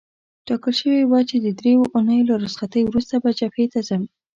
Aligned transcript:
ټاکل 0.47 0.73
شوې 0.81 1.01
وه 1.09 1.19
چې 1.29 1.35
د 1.45 1.47
دریو 1.59 1.81
اونیو 1.95 2.27
له 2.29 2.35
رخصتۍ 2.43 2.81
وروسته 2.85 3.15
به 3.23 3.29
جبهې 3.39 3.65
ته 3.73 3.79
ځم. 3.87 4.03